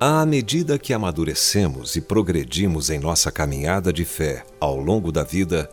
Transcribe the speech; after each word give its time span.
À 0.00 0.24
medida 0.24 0.78
que 0.78 0.92
amadurecemos 0.92 1.96
e 1.96 2.00
progredimos 2.00 2.88
em 2.88 3.00
nossa 3.00 3.32
caminhada 3.32 3.92
de 3.92 4.04
fé 4.04 4.44
ao 4.60 4.76
longo 4.76 5.10
da 5.10 5.24
vida, 5.24 5.68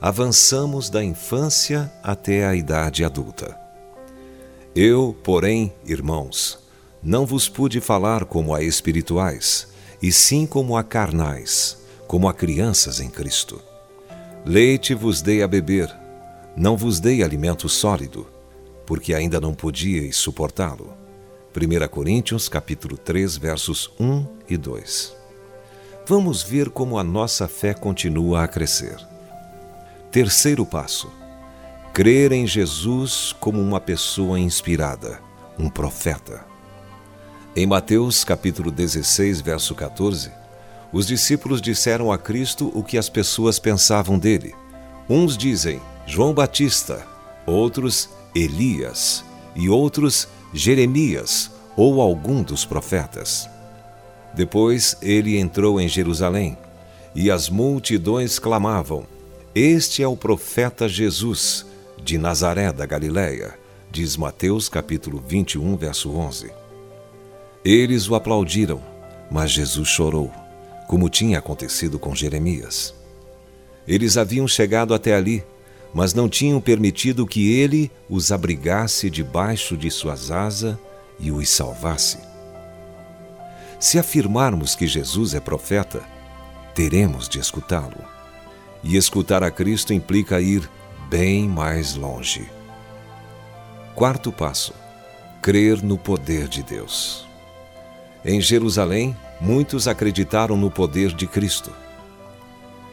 avançamos 0.00 0.90
da 0.90 1.02
infância 1.02 1.90
até 2.02 2.44
a 2.44 2.54
idade 2.54 3.04
adulta. 3.04 3.58
Eu, 4.74 5.16
porém, 5.22 5.72
irmãos, 5.86 6.58
não 7.02 7.24
vos 7.24 7.48
pude 7.48 7.80
falar 7.80 8.24
como 8.26 8.54
a 8.54 8.62
espirituais, 8.62 9.68
e 10.02 10.12
sim 10.12 10.46
como 10.46 10.76
a 10.76 10.82
carnais 10.82 11.81
como 12.12 12.28
a 12.28 12.34
crianças 12.34 13.00
em 13.00 13.08
Cristo. 13.08 13.58
Leite 14.44 14.92
vos 14.92 15.22
dei 15.22 15.42
a 15.42 15.48
beber, 15.48 15.90
não 16.54 16.76
vos 16.76 17.00
dei 17.00 17.22
alimento 17.22 17.70
sólido, 17.70 18.26
porque 18.84 19.14
ainda 19.14 19.40
não 19.40 19.54
podíeis 19.54 20.16
suportá-lo. 20.16 20.92
1 21.56 21.88
Coríntios 21.88 22.50
capítulo 22.50 22.98
3, 22.98 23.38
versos 23.38 23.90
1 23.98 24.26
e 24.46 24.58
2. 24.58 25.16
Vamos 26.06 26.42
ver 26.42 26.68
como 26.68 26.98
a 26.98 27.02
nossa 27.02 27.48
fé 27.48 27.72
continua 27.72 28.44
a 28.44 28.48
crescer. 28.48 28.98
Terceiro 30.10 30.66
passo: 30.66 31.10
crer 31.94 32.30
em 32.30 32.46
Jesus 32.46 33.34
como 33.40 33.58
uma 33.58 33.80
pessoa 33.80 34.38
inspirada, 34.38 35.18
um 35.58 35.70
profeta. 35.70 36.44
Em 37.56 37.66
Mateus 37.66 38.22
capítulo 38.22 38.70
16, 38.70 39.40
verso 39.40 39.74
14, 39.74 40.41
os 40.92 41.06
discípulos 41.06 41.62
disseram 41.62 42.12
a 42.12 42.18
Cristo 42.18 42.70
o 42.74 42.82
que 42.82 42.98
as 42.98 43.08
pessoas 43.08 43.58
pensavam 43.58 44.18
dele. 44.18 44.54
Uns 45.08 45.36
dizem 45.36 45.80
João 46.06 46.34
Batista, 46.34 47.06
outros 47.46 48.10
Elias 48.34 49.24
e 49.54 49.68
outros 49.68 50.28
Jeremias 50.52 51.50
ou 51.76 52.00
algum 52.00 52.42
dos 52.42 52.64
profetas. 52.64 53.48
Depois 54.34 54.96
ele 55.00 55.38
entrou 55.38 55.80
em 55.80 55.88
Jerusalém 55.88 56.56
e 57.14 57.30
as 57.30 57.48
multidões 57.48 58.38
clamavam: 58.38 59.04
Este 59.54 60.02
é 60.02 60.08
o 60.08 60.16
profeta 60.16 60.88
Jesus, 60.88 61.66
de 62.02 62.18
Nazaré 62.18 62.72
da 62.72 62.84
Galiléia, 62.86 63.54
diz 63.90 64.16
Mateus 64.16 64.68
capítulo 64.68 65.22
21, 65.26 65.76
verso 65.76 66.10
11. 66.10 66.50
Eles 67.64 68.08
o 68.08 68.14
aplaudiram, 68.14 68.82
mas 69.30 69.50
Jesus 69.50 69.88
chorou, 69.88 70.32
como 70.92 71.08
tinha 71.08 71.38
acontecido 71.38 71.98
com 71.98 72.14
Jeremias. 72.14 72.94
Eles 73.88 74.18
haviam 74.18 74.46
chegado 74.46 74.92
até 74.92 75.14
ali 75.14 75.42
mas 75.94 76.12
não 76.12 76.28
tinham 76.28 76.60
permitido 76.60 77.26
que 77.26 77.52
ele 77.52 77.90
os 78.08 78.30
abrigasse 78.32 79.10
debaixo 79.10 79.74
de 79.74 79.90
suas 79.90 80.30
asas 80.30 80.76
e 81.18 81.30
os 81.30 81.48
salvasse. 81.48 82.18
Se 83.78 83.98
afirmarmos 83.98 84.74
que 84.74 84.86
Jesus 84.86 85.34
é 85.34 85.40
profeta, 85.40 86.02
teremos 86.74 87.26
de 87.28 87.38
escutá-lo. 87.38 88.04
E 88.82 88.96
escutar 88.96 89.42
a 89.42 89.50
Cristo 89.50 89.92
implica 89.92 90.40
ir 90.40 90.68
bem 91.08 91.48
mais 91.48 91.94
longe. 91.94 92.48
Quarto 93.94 94.32
passo: 94.32 94.72
crer 95.40 95.82
no 95.82 95.98
poder 95.98 96.48
de 96.48 96.62
Deus. 96.62 97.26
Em 98.24 98.40
Jerusalém, 98.40 99.16
muitos 99.42 99.88
acreditaram 99.88 100.56
no 100.56 100.70
poder 100.70 101.12
de 101.12 101.26
Cristo. 101.26 101.70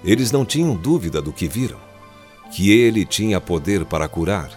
Eles 0.03 0.31
não 0.31 0.43
tinham 0.43 0.75
dúvida 0.75 1.21
do 1.21 1.31
que 1.31 1.47
viram 1.47 1.89
que 2.51 2.71
ele 2.71 3.05
tinha 3.05 3.39
poder 3.39 3.85
para 3.85 4.07
curar, 4.07 4.49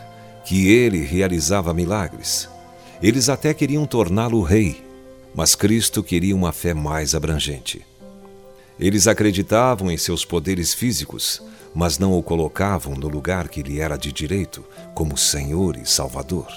que 0.46 0.70
ele 0.70 1.04
realizava 1.04 1.74
milagres. 1.74 2.48
Eles 3.02 3.28
até 3.28 3.52
queriam 3.52 3.84
torná-lo 3.84 4.42
rei, 4.42 4.82
mas 5.34 5.54
Cristo 5.54 6.02
queria 6.02 6.34
uma 6.34 6.52
fé 6.52 6.72
mais 6.72 7.14
abrangente. 7.14 7.84
Eles 8.78 9.06
acreditavam 9.06 9.90
em 9.90 9.96
seus 9.96 10.24
poderes 10.24 10.72
físicos, 10.72 11.42
mas 11.74 11.98
não 11.98 12.18
o 12.18 12.22
colocavam 12.22 12.94
no 12.94 13.08
lugar 13.08 13.48
que 13.48 13.62
lhe 13.62 13.80
era 13.80 13.96
de 13.96 14.10
direito, 14.10 14.64
como 14.94 15.16
Senhor 15.16 15.76
e 15.76 15.86
Salvador. 15.86 16.48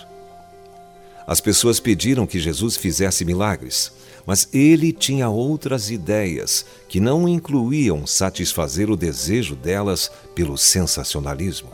As 1.27 1.41
pessoas 1.41 1.79
pediram 1.79 2.27
que 2.27 2.39
Jesus 2.39 2.77
fizesse 2.77 3.25
milagres, 3.25 3.91
mas 4.25 4.47
ele 4.53 4.91
tinha 4.91 5.29
outras 5.29 5.89
ideias 5.89 6.65
que 6.87 6.99
não 6.99 7.27
incluíam 7.27 8.05
satisfazer 8.05 8.89
o 8.89 8.97
desejo 8.97 9.55
delas 9.55 10.11
pelo 10.33 10.57
sensacionalismo. 10.57 11.69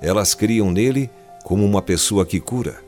Elas 0.00 0.34
criam 0.34 0.70
nele 0.70 1.10
como 1.44 1.64
uma 1.64 1.80
pessoa 1.80 2.26
que 2.26 2.40
cura, 2.40 2.80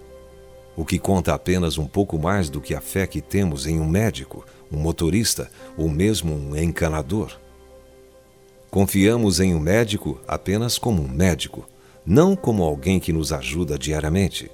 o 0.76 0.84
que 0.84 0.98
conta 0.98 1.32
apenas 1.32 1.78
um 1.78 1.86
pouco 1.86 2.18
mais 2.18 2.50
do 2.50 2.60
que 2.60 2.74
a 2.74 2.80
fé 2.80 3.06
que 3.06 3.20
temos 3.20 3.66
em 3.66 3.80
um 3.80 3.86
médico, 3.86 4.44
um 4.70 4.78
motorista 4.78 5.50
ou 5.76 5.88
mesmo 5.88 6.34
um 6.34 6.56
encanador. 6.56 7.36
Confiamos 8.70 9.40
em 9.40 9.54
um 9.54 9.60
médico 9.60 10.20
apenas 10.26 10.76
como 10.76 11.02
um 11.02 11.08
médico, 11.08 11.66
não 12.04 12.36
como 12.36 12.62
alguém 12.62 13.00
que 13.00 13.12
nos 13.12 13.32
ajuda 13.32 13.78
diariamente. 13.78 14.50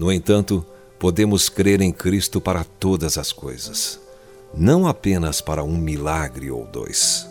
No 0.00 0.10
entanto, 0.10 0.64
podemos 0.98 1.50
crer 1.50 1.82
em 1.82 1.92
Cristo 1.92 2.40
para 2.40 2.64
todas 2.64 3.18
as 3.18 3.32
coisas, 3.32 4.00
não 4.54 4.88
apenas 4.88 5.42
para 5.42 5.62
um 5.62 5.76
milagre 5.76 6.50
ou 6.50 6.64
dois. 6.64 7.28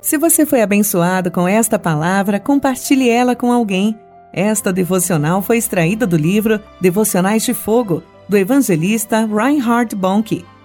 Se 0.00 0.16
você 0.16 0.46
foi 0.46 0.62
abençoado 0.62 1.32
com 1.32 1.48
esta 1.48 1.76
palavra, 1.76 2.38
compartilhe 2.38 3.08
ela 3.08 3.34
com 3.34 3.50
alguém. 3.50 3.98
Esta 4.32 4.72
devocional 4.72 5.42
foi 5.42 5.56
extraída 5.56 6.06
do 6.06 6.16
livro 6.16 6.60
Devocionais 6.80 7.42
de 7.42 7.52
Fogo, 7.52 8.00
do 8.28 8.36
evangelista 8.36 9.26
Reinhard 9.26 9.96
Bonnke 9.96 10.51